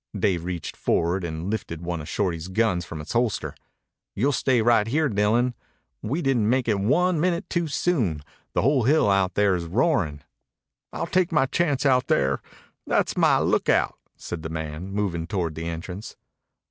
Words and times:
Dave 0.17 0.43
reached 0.45 0.75
forward 0.75 1.23
and 1.23 1.47
lifted 1.51 1.83
one 1.83 2.01
of 2.01 2.09
Shorty's 2.09 2.47
guns 2.47 2.85
from 2.85 3.01
its 3.01 3.11
holster. 3.11 3.53
"You'll 4.15 4.31
stay 4.31 4.59
right 4.63 4.87
here, 4.87 5.07
Dillon. 5.07 5.53
We 6.01 6.23
didn't 6.23 6.49
make 6.49 6.67
it 6.67 6.79
one 6.79 7.19
minute 7.19 7.47
too 7.51 7.67
soon. 7.67 8.21
The 8.53 8.63
whole 8.63 8.85
hill 8.85 9.11
out 9.11 9.35
there's 9.35 9.65
roaring." 9.65 10.21
"I'll 10.91 11.05
take 11.05 11.31
my 11.31 11.45
chance 11.45 11.85
out 11.85 12.07
there. 12.07 12.41
That's 12.87 13.15
my 13.15 13.37
lookout," 13.37 13.95
said 14.17 14.41
the 14.41 14.49
man, 14.49 14.89
moving 14.89 15.27
toward 15.27 15.53
the 15.53 15.65
entrance. 15.67 16.17